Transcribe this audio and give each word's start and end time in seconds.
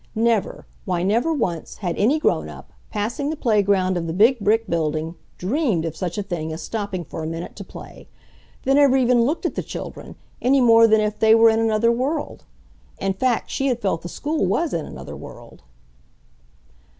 Never, 0.15 0.65
why 0.83 1.03
never 1.03 1.31
once, 1.31 1.75
had 1.75 1.95
any 1.95 2.17
grown 2.17 2.49
up, 2.49 2.73
passing 2.89 3.29
the 3.29 3.35
playground 3.35 3.97
of 3.97 4.07
the 4.07 4.13
big 4.13 4.39
brick 4.39 4.65
building, 4.67 5.13
DREAMED 5.37 5.85
of 5.85 5.95
such 5.95 6.17
a 6.17 6.23
thing 6.23 6.51
as 6.51 6.59
stopping 6.59 7.05
for 7.05 7.21
a 7.21 7.27
minute 7.27 7.55
to 7.57 7.63
play. 7.63 8.07
They 8.63 8.73
never 8.73 8.97
even 8.97 9.21
looked 9.25 9.45
at 9.45 9.53
the 9.53 9.61
children, 9.61 10.15
any 10.41 10.59
more 10.59 10.87
than 10.87 11.01
if 11.01 11.19
they 11.19 11.35
were 11.35 11.51
in 11.51 11.59
another 11.59 11.91
world. 11.91 12.45
In 12.97 13.13
fact 13.13 13.51
she 13.51 13.67
had 13.67 13.79
felt 13.79 14.01
the 14.01 14.09
school 14.09 14.43
was 14.43 14.73
in 14.73 14.87
another 14.87 15.15
world. 15.15 15.61